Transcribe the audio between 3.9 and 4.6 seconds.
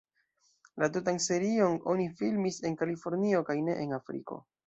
Afriko.